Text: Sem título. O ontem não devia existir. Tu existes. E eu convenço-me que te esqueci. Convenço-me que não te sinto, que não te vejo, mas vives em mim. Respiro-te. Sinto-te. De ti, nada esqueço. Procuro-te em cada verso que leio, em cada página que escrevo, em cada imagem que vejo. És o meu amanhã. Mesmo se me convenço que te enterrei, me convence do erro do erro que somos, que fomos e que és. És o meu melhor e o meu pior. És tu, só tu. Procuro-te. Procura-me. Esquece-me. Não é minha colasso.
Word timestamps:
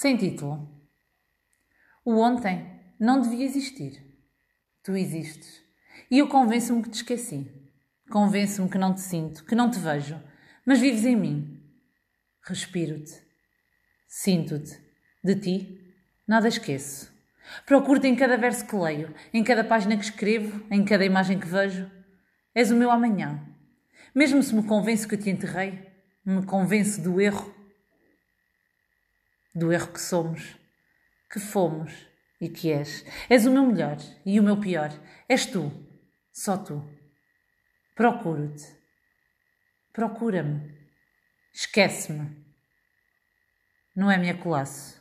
Sem 0.00 0.16
título. 0.16 0.70
O 2.04 2.20
ontem 2.20 2.70
não 3.00 3.20
devia 3.20 3.44
existir. 3.44 4.00
Tu 4.84 4.96
existes. 4.96 5.60
E 6.08 6.20
eu 6.20 6.28
convenço-me 6.28 6.84
que 6.84 6.90
te 6.90 6.98
esqueci. 6.98 7.50
Convenço-me 8.08 8.70
que 8.70 8.78
não 8.78 8.94
te 8.94 9.00
sinto, 9.00 9.44
que 9.44 9.56
não 9.56 9.68
te 9.68 9.80
vejo, 9.80 10.16
mas 10.64 10.78
vives 10.78 11.04
em 11.04 11.16
mim. 11.16 11.60
Respiro-te. 12.44 13.12
Sinto-te. 14.06 14.78
De 15.24 15.34
ti, 15.34 15.92
nada 16.28 16.46
esqueço. 16.46 17.12
Procuro-te 17.66 18.06
em 18.06 18.14
cada 18.14 18.36
verso 18.36 18.68
que 18.68 18.76
leio, 18.76 19.12
em 19.34 19.42
cada 19.42 19.64
página 19.64 19.96
que 19.96 20.04
escrevo, 20.04 20.64
em 20.70 20.84
cada 20.84 21.04
imagem 21.04 21.40
que 21.40 21.48
vejo. 21.48 21.90
És 22.54 22.70
o 22.70 22.76
meu 22.76 22.92
amanhã. 22.92 23.44
Mesmo 24.14 24.44
se 24.44 24.54
me 24.54 24.62
convenço 24.62 25.08
que 25.08 25.16
te 25.16 25.28
enterrei, 25.28 25.90
me 26.24 26.46
convence 26.46 27.00
do 27.00 27.20
erro 27.20 27.57
do 29.58 29.72
erro 29.72 29.92
que 29.92 30.00
somos, 30.00 30.56
que 31.30 31.40
fomos 31.40 31.92
e 32.40 32.48
que 32.48 32.72
és. 32.72 33.04
És 33.28 33.46
o 33.46 33.50
meu 33.50 33.66
melhor 33.66 33.96
e 34.24 34.38
o 34.38 34.42
meu 34.42 34.58
pior. 34.58 34.90
És 35.28 35.46
tu, 35.46 35.70
só 36.32 36.56
tu. 36.56 36.82
Procuro-te. 37.94 38.64
Procura-me. 39.92 40.78
Esquece-me. 41.52 42.46
Não 43.96 44.10
é 44.10 44.16
minha 44.16 44.36
colasso. 44.36 44.97